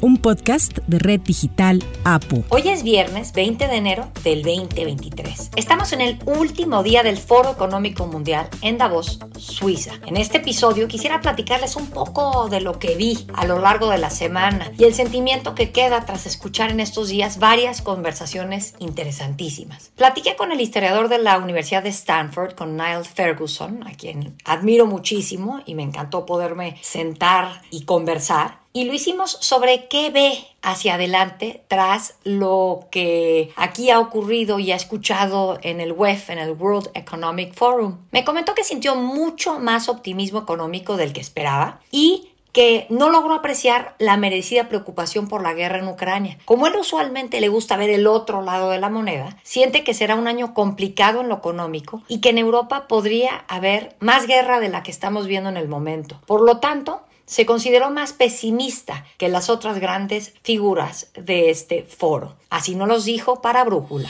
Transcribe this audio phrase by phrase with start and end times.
[0.00, 2.44] un podcast de Red Digital APU.
[2.50, 5.50] Hoy es viernes 20 de enero del 2023.
[5.56, 9.92] Estamos en el último día del Foro Económico Mundial en Davos, Suiza.
[10.06, 13.98] En este episodio quisiera platicarles un poco de lo que vi a lo largo de
[13.98, 19.90] la semana y el sentimiento que queda tras escuchar en estos días varias conversaciones interesantísimas.
[19.96, 24.86] Platiqué con el historiador de la Universidad de Stanford, con Niall Ferguson, a quien admiro
[24.86, 30.94] muchísimo y me encantó poderme sentar y conversar y lo hicimos sobre qué ve hacia
[30.94, 36.52] adelante tras lo que aquí ha ocurrido y ha escuchado en el WEF, en el
[36.52, 37.98] World Economic Forum.
[38.10, 43.34] Me comentó que sintió mucho más optimismo económico del que esperaba y que no logró
[43.34, 46.38] apreciar la merecida preocupación por la guerra en Ucrania.
[46.44, 50.16] Como él usualmente le gusta ver el otro lado de la moneda, siente que será
[50.16, 54.70] un año complicado en lo económico y que en Europa podría haber más guerra de
[54.70, 56.20] la que estamos viendo en el momento.
[56.26, 62.34] Por lo tanto, se consideró más pesimista que las otras grandes figuras de este foro.
[62.50, 64.08] Así nos los dijo para Brújula.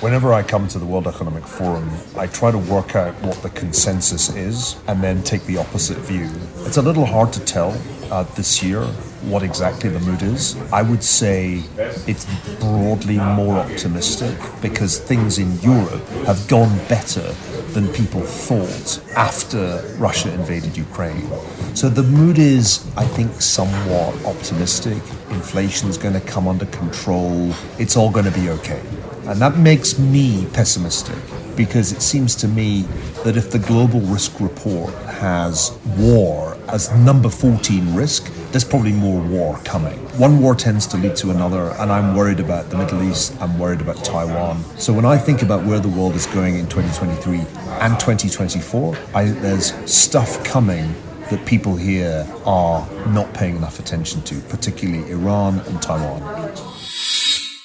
[0.00, 3.50] Whenever I come to the World Economic Forum, I try to work out what the
[3.50, 6.26] consensus is and then take the opposite view.
[6.64, 7.76] It's a little hard to tell
[8.10, 8.80] uh, this year
[9.28, 10.56] what exactly the mood is.
[10.72, 11.62] I would say
[12.06, 12.26] it's
[12.60, 17.34] broadly more optimistic because things in Europe have gone better
[17.74, 21.28] than people thought after Russia invaded Ukraine.
[21.74, 25.02] So the mood is, I think, somewhat optimistic.
[25.30, 27.52] Inflation's going to come under control.
[27.78, 28.82] It's all going to be okay.
[29.26, 31.16] And that makes me pessimistic
[31.56, 32.82] because it seems to me
[33.24, 39.20] that if the Global Risk Report has war as number 14 risk, there's probably more
[39.22, 39.98] war coming.
[40.18, 43.58] One war tends to lead to another, and I'm worried about the Middle East, I'm
[43.58, 44.62] worried about Taiwan.
[44.78, 47.38] So when I think about where the world is going in 2023
[47.80, 50.94] and 2024, I, there's stuff coming
[51.30, 56.20] that people here are not paying enough attention to, particularly Iran and Taiwan.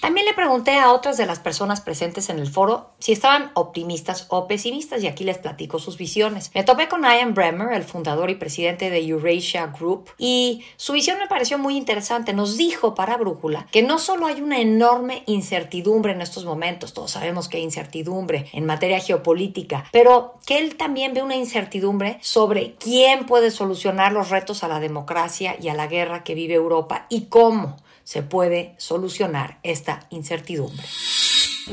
[0.05, 4.27] También le pregunté a otras de las personas presentes en el foro si estaban optimistas
[4.29, 6.51] o pesimistas y aquí les platico sus visiones.
[6.53, 11.17] Me topé con Ian Bremer, el fundador y presidente de Eurasia Group, y su visión
[11.17, 12.33] me pareció muy interesante.
[12.33, 17.09] Nos dijo para Brújula que no solo hay una enorme incertidumbre en estos momentos, todos
[17.09, 22.75] sabemos que hay incertidumbre en materia geopolítica, pero que él también ve una incertidumbre sobre
[22.75, 27.07] quién puede solucionar los retos a la democracia y a la guerra que vive Europa
[27.09, 30.85] y cómo se puede solucionar esta incertidumbre.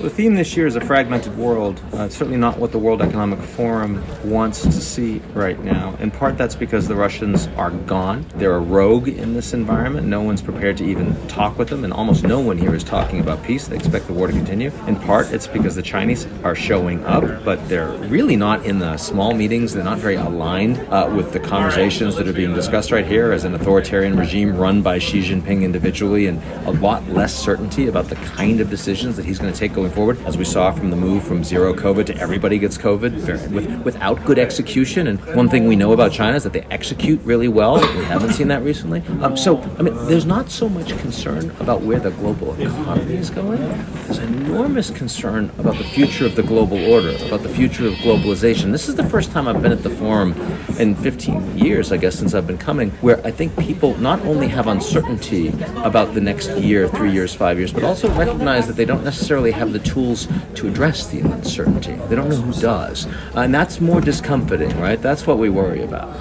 [0.00, 1.78] The theme this year is a fragmented world.
[1.92, 5.94] Uh, it's certainly not what the World Economic Forum wants to see right now.
[6.00, 8.24] In part, that's because the Russians are gone.
[8.36, 10.06] They're a rogue in this environment.
[10.06, 13.20] No one's prepared to even talk with them, and almost no one here is talking
[13.20, 13.68] about peace.
[13.68, 14.72] They expect the war to continue.
[14.86, 18.96] In part, it's because the Chinese are showing up, but they're really not in the
[18.96, 19.74] small meetings.
[19.74, 23.44] They're not very aligned uh, with the conversations that are being discussed right here as
[23.44, 28.16] an authoritarian regime run by Xi Jinping individually, and a lot less certainty about the
[28.16, 30.96] kind of decisions that he's going to take going forward, as we saw from the
[30.96, 35.08] move from zero COVID to everybody gets COVID with, without good execution.
[35.08, 37.80] And one thing we know about China is that they execute really well.
[37.80, 39.02] We haven't seen that recently.
[39.22, 43.28] Um, so, I mean, there's not so much concern about where the global economy is
[43.28, 43.58] going.
[44.04, 48.70] There's enormous concern about the future of the global order, about the future of globalization.
[48.70, 50.32] This is the first time I've been at the forum
[50.78, 54.46] in 15 years, I guess, since I've been coming, where I think people not only
[54.46, 55.48] have uncertainty
[55.78, 59.50] about the next year, three years, five years, but also recognize that they don't necessarily
[59.50, 61.94] have the tools to address the uncertainty.
[62.08, 63.06] They don't know who does.
[63.34, 65.00] And that's more discomforting, right?
[65.00, 66.14] That's what we worry about.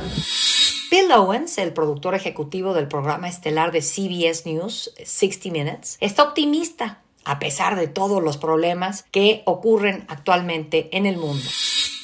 [0.90, 7.00] Bill Owens, el productor ejecutivo del programa estelar de CBS News, 60 Minutes, está optimista
[7.26, 11.44] a pesar de todos los problemas que ocurren actualmente en el mundo.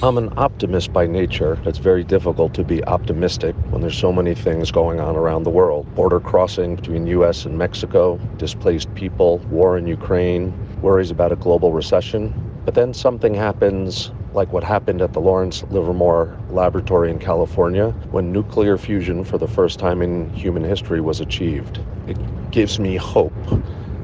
[0.04, 1.58] I'm an optimist by nature.
[1.66, 5.50] It's very difficult to be optimistic when there's so many things going on around the
[5.50, 5.88] world.
[5.96, 10.54] Border crossing between US and Mexico, displaced people, war in Ukraine,
[10.84, 12.32] worries about a global recession.
[12.64, 18.32] But then something happens like what happened at the Lawrence Livermore Laboratory in California when
[18.32, 21.80] nuclear fusion for the first time in human history was achieved.
[22.08, 22.18] It
[22.52, 23.34] gives me hope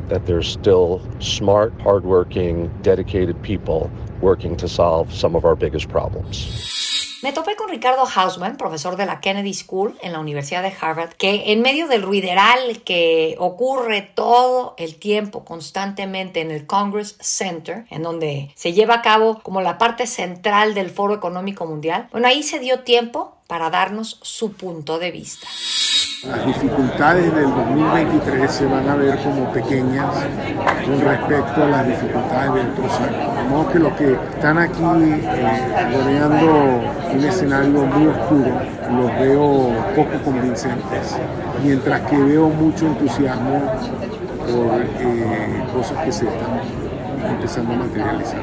[0.10, 3.90] that there's still smart, hardworking, dedicated people
[4.22, 6.74] working to solve some of our biggest problems.
[7.24, 11.14] Me topé con Ricardo Hausman, profesor de la Kennedy School en la Universidad de Harvard,
[11.14, 17.86] que en medio del ruideral que ocurre todo el tiempo, constantemente en el Congress Center,
[17.90, 22.28] en donde se lleva a cabo como la parte central del Foro Económico Mundial, bueno,
[22.28, 25.48] ahí se dio tiempo para darnos su punto de vista.
[26.26, 30.08] Las dificultades del 2023 se van a ver como pequeñas
[30.86, 33.36] con respecto a las dificultades de otros años.
[33.36, 36.82] De modo que los que están aquí eh, rodeando
[37.14, 38.52] un escenario muy oscuro
[38.98, 41.18] los veo poco convincentes,
[41.62, 43.60] mientras que veo mucho entusiasmo
[44.48, 48.40] por eh, cosas que se están empezando a materializar.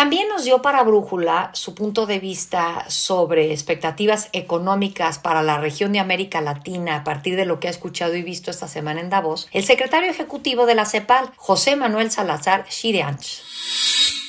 [0.00, 5.92] También nos dio para Brújula su punto de vista sobre expectativas económicas para la región
[5.92, 9.10] de América Latina a partir de lo que ha escuchado y visto esta semana en
[9.10, 13.42] Davos el secretario ejecutivo de la CEPAL, José Manuel Salazar Shireanch.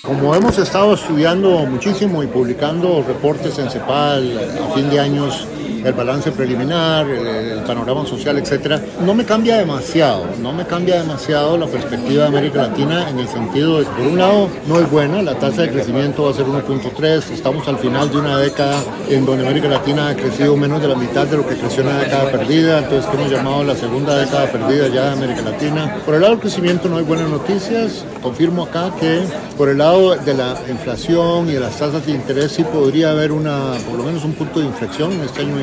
[0.04, 5.48] Como hemos estado estudiando muchísimo y publicando reportes en CEPAL a fin de años
[5.84, 11.58] el balance preliminar, el, panorama social, etcétera, no me cambia demasiado, no me cambia demasiado
[11.58, 15.22] la perspectiva de América Latina en el sentido de, por un lado, no es buena,
[15.22, 19.26] la tasa de crecimiento va a ser 1.3, estamos al final de una década en
[19.26, 22.00] donde América Latina ha crecido menos de la mitad de lo que creció en la
[22.00, 25.98] década perdida, entonces que hemos llamado la segunda década perdida ya de América Latina.
[26.06, 29.22] Por el lado del crecimiento no hay buenas noticias, confirmo acá que
[29.58, 33.32] por el lado de la inflación y de las tasas de interés sí podría haber
[33.32, 35.60] una, por lo menos un punto de inflexión en este año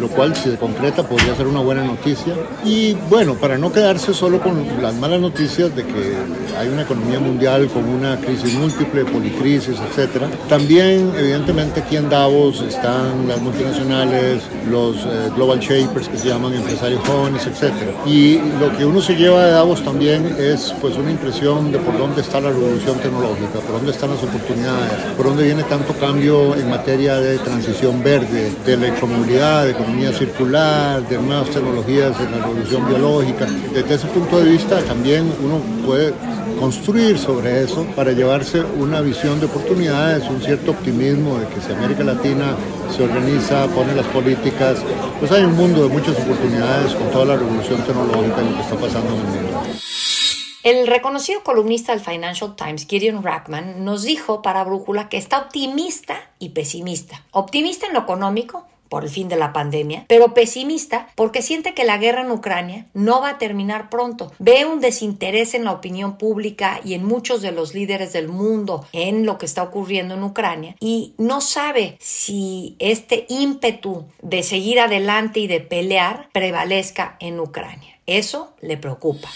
[0.00, 2.34] lo cual si se concreta podría ser una buena noticia.
[2.64, 6.16] Y bueno, para no quedarse solo con las malas noticias de que
[6.58, 12.62] hay una economía mundial con una crisis múltiple, policrisis, etcétera, también evidentemente aquí en Davos
[12.62, 17.92] están las multinacionales, los eh, global shapers que se llaman empresarios jóvenes, etcétera.
[18.06, 21.96] Y lo que uno se lleva de Davos también es pues una impresión de por
[21.98, 26.54] dónde está la revolución tecnológica, por dónde están las oportunidades, por dónde viene tanto cambio
[26.54, 32.36] en materia de transición verde, de electromovilidad de economía circular, de nuevas tecnologías de la
[32.44, 33.46] revolución biológica.
[33.72, 36.14] Desde ese punto de vista también uno puede
[36.60, 41.72] construir sobre eso para llevarse una visión de oportunidades, un cierto optimismo de que si
[41.72, 42.54] América Latina
[42.96, 44.78] se organiza, pone las políticas,
[45.18, 48.62] pues hay un mundo de muchas oportunidades con toda la revolución tecnológica y lo que
[48.62, 49.60] está pasando en el mundo.
[50.62, 56.14] El reconocido columnista del Financial Times, Gideon Rackman, nos dijo para Brújula que está optimista
[56.38, 57.22] y pesimista.
[57.32, 61.84] Optimista en lo económico, por el fin de la pandemia, pero pesimista porque siente que
[61.84, 64.32] la guerra en Ucrania no va a terminar pronto.
[64.38, 68.86] Ve un desinterés en la opinión pública y en muchos de los líderes del mundo
[68.92, 74.80] en lo que está ocurriendo en Ucrania y no sabe si este ímpetu de seguir
[74.80, 77.98] adelante y de pelear prevalezca en Ucrania.
[78.06, 79.30] Eso le preocupa.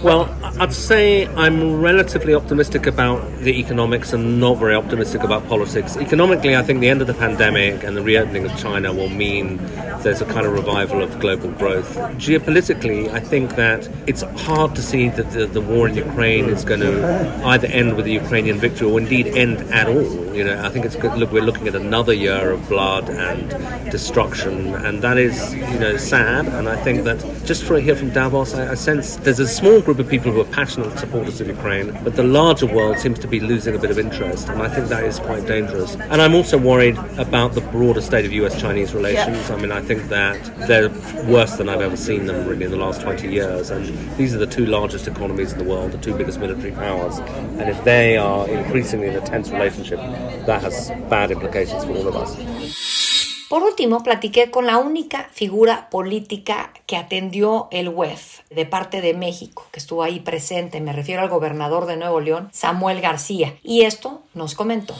[0.00, 5.96] Well, I'd say I'm relatively optimistic about the economics and not very optimistic about politics.
[5.96, 9.56] Economically, I think the end of the pandemic and the reopening of China will mean
[10.02, 11.96] there's a kind of revival of global growth.
[12.16, 16.64] Geopolitically, I think that it's hard to see that the, the war in Ukraine is
[16.64, 20.28] going to either end with a Ukrainian victory or indeed end at all.
[20.32, 21.18] You know, I think it's good.
[21.18, 25.96] Look, we're looking at another year of blood and destruction, and that is, you know,
[25.96, 26.46] sad.
[26.46, 29.80] And I think that just for here from Davos, I, I sense there's a small
[29.88, 33.26] group of people who are passionate supporters of Ukraine, but the larger world seems to
[33.26, 35.94] be losing a bit of interest, and I think that is quite dangerous.
[35.94, 39.48] And I'm also worried about the broader state of US-Chinese relations.
[39.48, 39.54] Yeah.
[39.54, 40.38] I mean, I think that
[40.68, 40.90] they're
[41.24, 43.86] worse than I've ever seen them really in the last 20 years, and
[44.18, 47.16] these are the two largest economies in the world, the two biggest military powers,
[47.56, 50.00] and if they are increasingly in a tense relationship,
[50.44, 52.87] that has bad implications for all of us.
[53.48, 59.14] Por último, platiqué con la única figura política que atendió el WEF de parte de
[59.14, 63.82] México, que estuvo ahí presente, me refiero al gobernador de Nuevo León, Samuel García, y
[63.82, 64.94] esto nos comentó.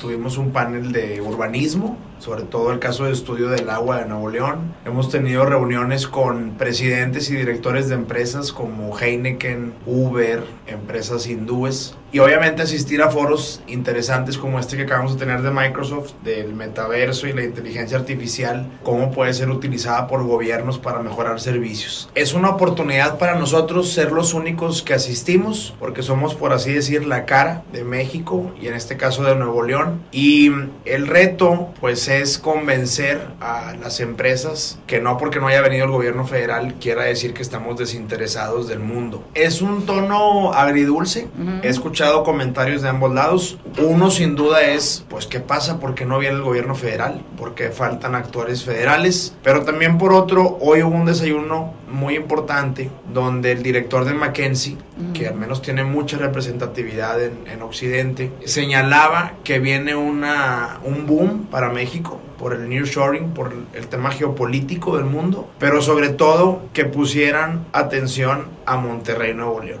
[0.00, 4.28] Tuvimos un panel de urbanismo, sobre todo el caso de estudio del agua de Nuevo
[4.28, 4.74] León.
[4.84, 11.94] Hemos tenido reuniones con presidentes y directores de empresas como Heineken, Uber, empresas hindúes.
[12.12, 16.52] Y obviamente asistir a foros interesantes como este que acabamos de tener de Microsoft, del
[16.52, 22.10] metaverso y la inteligencia artificial, cómo puede ser utilizada por gobiernos para mejorar servicios.
[22.14, 27.06] Es una oportunidad para nosotros ser los únicos que asistimos, porque somos, por así decir,
[27.06, 30.02] la cara de México y en este caso de Nuevo León.
[30.12, 30.50] Y
[30.84, 35.90] el reto, pues, es convencer a las empresas que no porque no haya venido el
[35.90, 39.24] gobierno federal quiera decir que estamos desinteresados del mundo.
[39.32, 41.28] Es un tono agridulce.
[41.62, 43.58] He escuchado comentarios de ambos lados.
[43.78, 47.22] Uno sin duda es, pues, ¿qué pasa porque no viene el gobierno federal?
[47.36, 49.34] Porque faltan actores federales.
[49.42, 54.78] Pero también por otro, hoy hubo un desayuno muy importante donde el director de McKinsey,
[55.14, 61.46] que al menos tiene mucha representatividad en, en Occidente, señalaba que viene una, un boom
[61.50, 66.84] para México por el nearshoring, por el tema geopolítico del mundo, pero sobre todo que
[66.84, 69.80] pusieran atención a Monterrey, Nuevo León.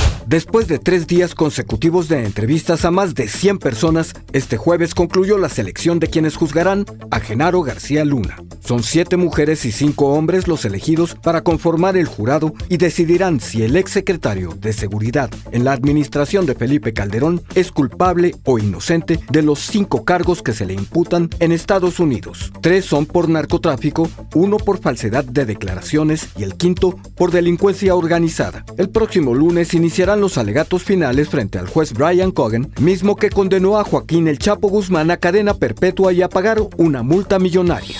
[0.27, 5.37] Después de tres días consecutivos de entrevistas a más de 100 personas, este jueves concluyó
[5.37, 8.37] la selección de quienes juzgarán a Genaro García Luna.
[8.71, 13.63] Son siete mujeres y cinco hombres los elegidos para conformar el jurado y decidirán si
[13.63, 19.41] el exsecretario de Seguridad en la administración de Felipe Calderón es culpable o inocente de
[19.41, 22.53] los cinco cargos que se le imputan en Estados Unidos.
[22.61, 28.63] Tres son por narcotráfico, uno por falsedad de declaraciones y el quinto por delincuencia organizada.
[28.77, 33.77] El próximo lunes iniciarán los alegatos finales frente al juez Brian Cogan, mismo que condenó
[33.77, 37.97] a Joaquín El Chapo Guzmán a cadena perpetua y a pagar una multa millonaria.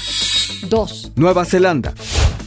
[0.69, 1.13] 2.
[1.15, 1.93] Nueva Zelanda.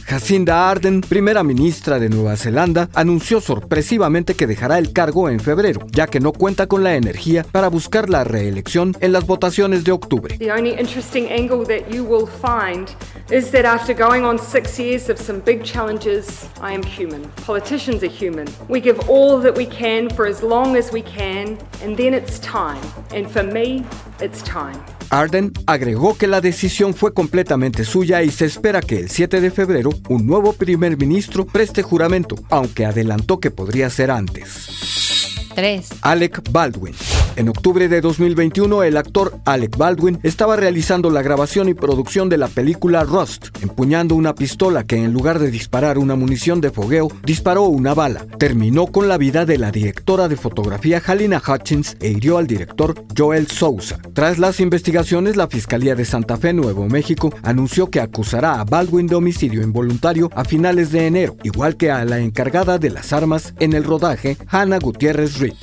[0.07, 5.81] Jacinda Arden, primera ministra de Nueva Zelanda, anunció sorpresivamente que dejará el cargo en febrero,
[5.91, 9.91] ya que no cuenta con la energía para buscar la reelección en las votaciones de
[9.91, 10.37] octubre.
[10.37, 12.87] The only interesting angle that you will find
[13.31, 17.23] is that after going on six years of some big challenges, I am human.
[17.43, 18.45] Politicians are human.
[18.69, 22.37] We give all that we can for as long as we can, and then it's
[22.39, 22.83] time.
[23.11, 23.83] And for me,
[24.21, 24.79] it's time.
[25.19, 29.49] Arden agregó que la decisión fue completamente suya y se espera que el 7 de
[29.49, 35.49] febrero un nuevo primer ministro preste juramento, aunque adelantó que podría ser antes.
[35.55, 35.87] 3.
[36.01, 36.93] Alec Baldwin.
[37.37, 42.37] En octubre de 2021, el actor Alec Baldwin estaba realizando la grabación y producción de
[42.37, 47.09] la película Rust, empuñando una pistola que en lugar de disparar una munición de fogueo,
[47.25, 48.25] disparó una bala.
[48.39, 52.95] Terminó con la vida de la directora de fotografía Halina Hutchins e hirió al director
[53.17, 53.99] Joel Sousa.
[54.13, 59.07] Tras las investigaciones, la Fiscalía de Santa Fe, Nuevo México, anunció que acusará a Baldwin
[59.07, 63.53] de homicidio involuntario a finales de enero, igual que a la encargada de las armas
[63.59, 65.55] en el rodaje, Hannah Gutiérrez Reed.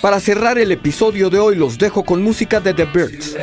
[0.00, 3.36] Para cerrar el episodio de hoy los dejo con música de The Birds.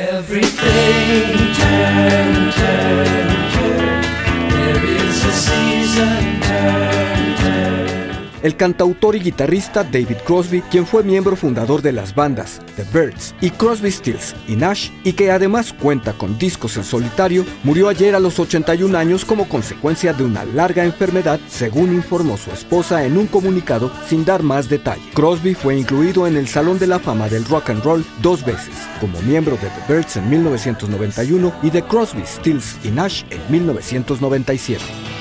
[8.46, 13.34] El cantautor y guitarrista David Crosby, quien fue miembro fundador de las bandas The Birds
[13.40, 18.14] y Crosby Stills y Nash, y que además cuenta con discos en solitario, murió ayer
[18.14, 23.18] a los 81 años como consecuencia de una larga enfermedad, según informó su esposa en
[23.18, 25.02] un comunicado sin dar más detalle.
[25.12, 28.74] Crosby fue incluido en el Salón de la Fama del Rock and Roll dos veces,
[29.00, 35.15] como miembro de The Birds en 1991 y de Crosby, Stills y Nash en 1997.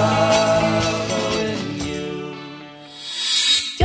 [0.00, 0.49] love.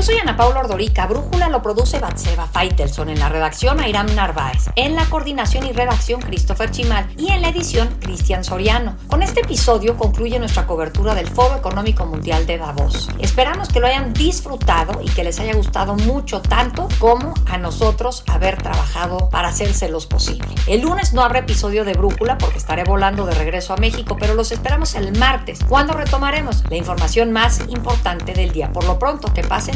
[0.06, 1.08] Soy Ana Paula Ordorica.
[1.08, 3.10] Brújula lo produce Batseba Faitelson.
[3.10, 4.70] En la redacción, Airam Narváez.
[4.76, 7.08] En la coordinación y redacción, Christopher Chimal.
[7.18, 8.98] Y en la edición, Cristian Soriano.
[9.08, 13.10] Con este episodio concluye nuestra cobertura del Foro Económico Mundial de Davos.
[13.18, 18.24] Esperamos que lo hayan disfrutado y que les haya gustado mucho, tanto como a nosotros
[18.28, 20.50] haber trabajado para hacérselos posible.
[20.68, 24.36] El lunes no habrá episodio de Brújula porque estaré volando de regreso a México, pero
[24.36, 28.72] los esperamos el martes, cuando retomaremos la información más importante del día.
[28.72, 29.76] Por lo pronto, que pasen